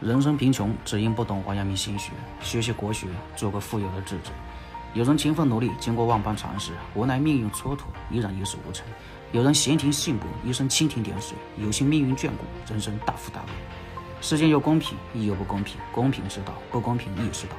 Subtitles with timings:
[0.00, 2.12] 人生贫穷，只因不懂王阳明心学。
[2.42, 4.30] 学习国学，做个富有的智者。
[4.92, 7.80] 有人勤奋努力，经过万般尝试，无奈命运蹉跎，
[8.10, 8.84] 依然一事无成；
[9.32, 13.50] 有人闲庭信步，一生蜻蜓点水，有幸命运眷顾，人生大富大贵。
[14.20, 15.78] 世间有公平，亦有不公平。
[15.92, 17.54] 公平是道，不公平亦是道，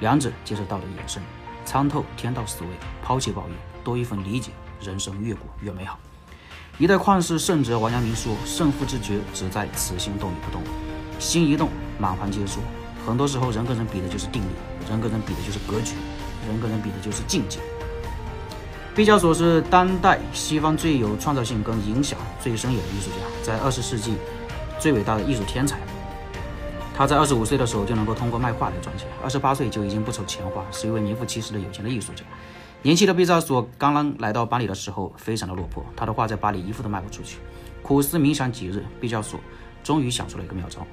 [0.00, 1.22] 两者皆是道的衍生。
[1.66, 2.68] 参透天道思维，
[3.02, 4.50] 抛弃抱怨，多一份理解，
[4.80, 5.98] 人生越过越美好。
[6.78, 10.62] 一代旷世圣哲王阳明说：“胜负之决，只在此心动与不动。”
[11.22, 11.68] 心一动，
[12.00, 12.58] 满盘皆输。
[13.06, 14.48] 很多时候，人跟人比的就是定力，
[14.90, 15.94] 人跟人比的就是格局，
[16.48, 17.60] 人跟人比的就是境界。
[18.92, 24.16] 毕加索是当代西方最有创造性跟影响最深远的艺术家，在二十世纪
[24.80, 25.78] 最伟大的艺术天才。
[26.94, 32.24] 他在二十五岁的时候就能够通过卖画来赚钱，二十八岁就已经不愁钱花，是一位名副其实的有钱的艺术家。
[32.82, 37.38] 年轻的毕加索刚刚来到巴黎的时候，非常的落魄，他的画在巴黎一幅都卖不出去。
[37.80, 39.40] 苦思冥想几日，毕加索
[39.82, 40.86] 终于想出了一个妙招。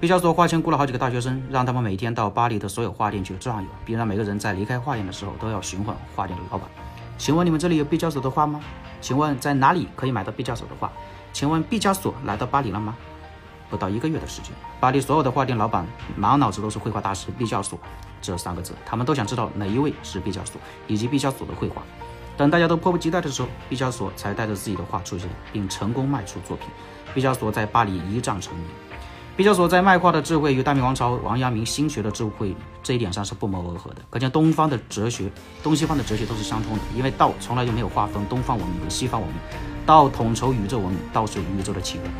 [0.00, 6.68] 毕加索花钱雇了好几个大学生，让他们每天到巴黎的所有画店去转悠，并让每个人在离开画店的时候都要询问画店的老板
[7.16, 8.60] ：“请问你们这里有毕加索的画吗？
[9.00, 10.90] 请问在哪里可以买到毕加索的画？
[11.32, 12.96] 请问毕加索来到巴黎了吗？”
[13.70, 17.78] 不到一个月的时间，巴黎所有的画店老板满脑子都是绘画大师毕加索
[18.20, 21.80] 这三个字，他们都想知道哪一位是毕加索以及毕加索的绘画。
[22.42, 26.66] 等大家都迫不及待的时候，毕加索才带着自己的画出现，并成功卖出作品。
[27.14, 28.66] 毕加索在巴黎一战成名。
[29.36, 34.02] 毕加索在卖画的智慧与大明王朝王阳明心学的智慧这一点上是不谋而合的。
[34.10, 35.30] 可见东方的哲学，
[35.62, 39.38] 东西方的哲学都是相通的，因为道从来就没有划分东方文明和西方文明，
[39.86, 42.12] 道统筹宇宙文明，道是宇宙的起源。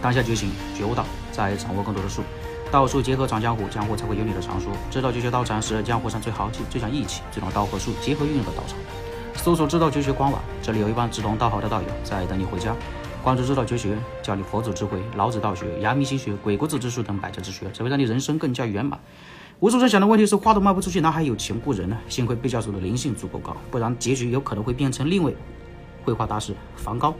[0.00, 2.22] 当下觉醒，觉悟道，再掌握更多的术，
[2.70, 4.72] 道术结合闯江湖，江湖才会有你的传说。
[4.92, 8.78] 知道绝学道场是江湖上最豪气、最讲义气、这种道和术结合运用的道场。
[9.36, 12.74] 搜索知道绝学官网，这里有一帮志同道合的道友在等你回家。
[13.22, 18.98] 关注知道绝学，教你佛祖智慧、老子道学、阳明心学、鬼谷子之术等百家之学，只会让你人生更加圆满。
[19.60, 21.96] 无数人想的问题是，画都卖不出去，哪还有钱雇人呢？
[22.08, 25.32] 幸亏毕加索的灵性足够高，不然结局有可能会变成另外
[26.04, 27.14] 绘画大师梵高。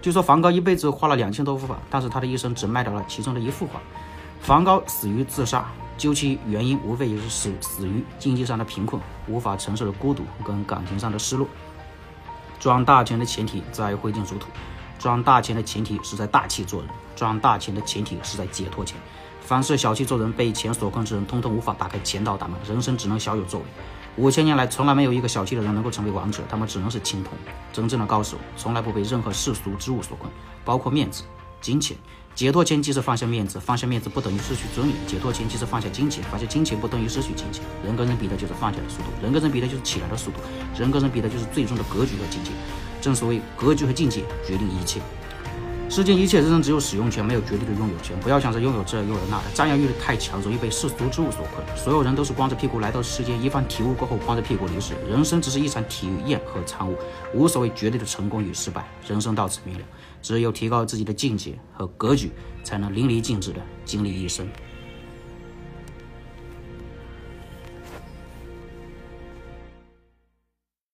[0.00, 3.80] 据说梵高一辈子画了两千多幅画，但是他的一生只卖掉了其中的一幅画。
[4.40, 5.66] 梵高死于自杀，
[5.96, 11.46] 究其原因，无非也是死死于经济上的贫困，无法承受的孤独跟感情上的失落。
[12.58, 14.48] 赚大钱的前提在挥金如土。
[14.98, 18.96] 赚大钱的前提是在大气做人，赚大钱的前提是在解脱钱。
[19.40, 23.66] 凡是小气做人、被钱所困之人，通通无法打开钱道大门，人生只能小有作为。
[24.16, 27.32] 五千年来，从来没有一个小气的人能够成为王者，他们只能是青铜。
[27.72, 30.32] 真正的高手从来不被任何世俗之物所困，
[30.64, 31.24] 包括面子、
[31.60, 31.96] 金钱。
[32.34, 37.62] 解脱前即是放下面子，放下面子不等于失去尊严；解脱前即是放下金钱，放下金钱不等于失去金钱。
[37.84, 40.38] 人跟人比的就是放下的速度，人跟人比的就是起来的速度，
[40.76, 42.50] 人跟人比的就是最终的格局和境界。
[43.00, 45.00] 正所谓格局和境界决定一切，
[45.94, 48.18] 世间一切人生只有使用权，没有绝对的拥有权。
[48.18, 51.64] 不要想着拥有这拥有那的，占有欲太强，容易被世俗之物所困。
[51.76, 54.94] 所有人都是光着屁股来到世间，一番体悟过后，光着屁股离世。
[55.08, 56.96] 人生只是一场体验和参悟，
[57.32, 58.84] 无所谓绝对的成功与失败。
[59.06, 59.84] 人生到此明了，
[60.20, 62.32] 只有提高自己的境界和格局，
[62.64, 64.44] 才能淋漓尽致的经历一生。